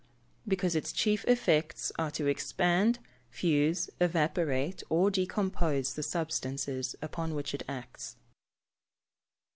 _Because 0.47 0.73
its 0.75 0.91
chief 0.91 1.23
effects 1.25 1.91
are 1.95 2.09
to 2.09 2.25
expand, 2.25 2.97
fuse, 3.29 3.87
evaporate, 3.99 4.81
or 4.89 5.11
decompose 5.11 5.93
the 5.93 6.01
substances 6.01 6.95
upon 7.03 7.35
which 7.35 7.53
it 7.53 7.61
acts. 7.69 8.15